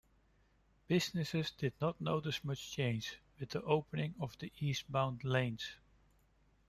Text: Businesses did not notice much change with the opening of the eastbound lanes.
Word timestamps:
Businesses 0.87 1.51
did 1.51 1.73
not 1.79 2.01
notice 2.01 2.43
much 2.43 2.71
change 2.71 3.19
with 3.39 3.51
the 3.51 3.61
opening 3.61 4.15
of 4.19 4.35
the 4.39 4.51
eastbound 4.59 5.23
lanes. 5.23 5.73